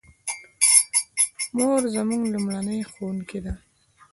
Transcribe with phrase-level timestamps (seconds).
[1.55, 3.53] مور زموږ لومړنۍ ښوونکې ده